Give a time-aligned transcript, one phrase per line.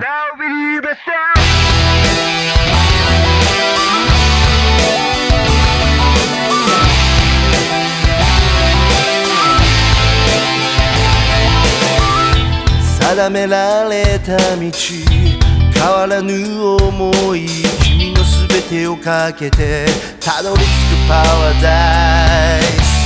[0.00, 1.40] Now believe yourself.
[13.14, 14.72] 定められた道
[15.74, 16.32] 変わらぬ
[16.76, 17.46] 思い
[17.82, 19.84] 君の全てをかけて
[20.24, 23.00] たどり着くパラダイス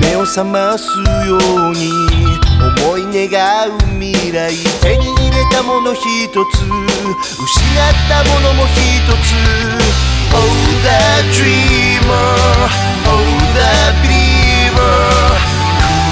[0.00, 0.84] 目を覚ます
[1.26, 1.38] よ
[1.70, 2.23] うに
[2.84, 6.68] 思い願う未来手に入れたもの一つ失っ
[8.10, 8.76] たものも一
[9.24, 9.32] つ。
[10.34, 10.38] Oh
[10.82, 10.98] the
[11.32, 12.36] dreamer.
[13.06, 15.00] Oh the believer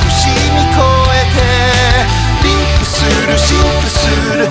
[0.00, 0.80] 苦しみ越
[1.12, 1.44] えて
[2.42, 3.94] リンクするシンクす
[4.38, 4.48] る。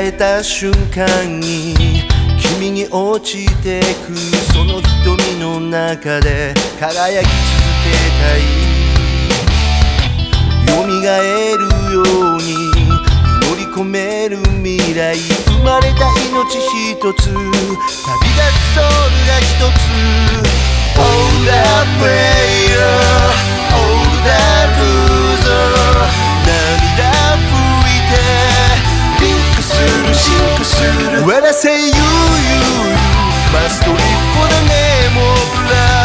[0.00, 1.74] えた瞬間に
[2.38, 4.16] 君に落ちてく
[4.52, 7.32] その瞳の中で輝き続
[7.82, 8.40] けたい。
[10.66, 10.90] 蘇る
[11.94, 12.46] ように
[13.42, 15.16] 乗り込める未来。
[15.16, 17.30] 生まれた命一つ。
[17.30, 19.50] 旅立つソウルが一
[20.72, 20.75] つ。
[31.26, 32.10] When I say you,
[32.48, 33.00] you, you
[33.52, 35.95] Must live for the name of love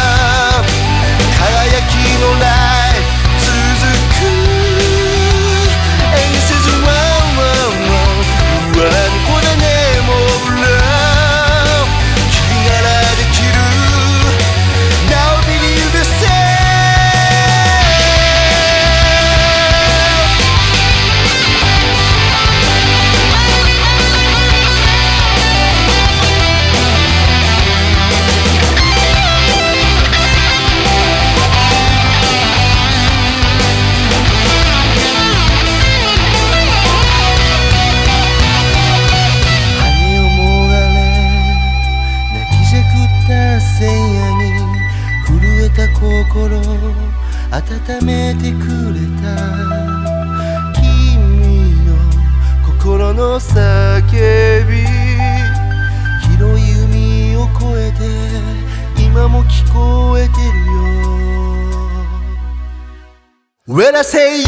[46.02, 47.62] 心温
[48.04, 48.58] めてく
[48.92, 49.38] れた
[50.82, 51.94] 君の
[52.66, 54.82] 心の叫び
[56.36, 58.02] 広い海を越えて
[59.00, 60.72] 今も聞こえてるよ。
[63.68, 64.48] When I say you,